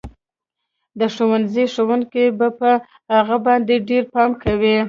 [0.99, 2.69] د ښوونځي ښوونکي به په
[3.15, 4.75] هغه باندې ډېر پام کوي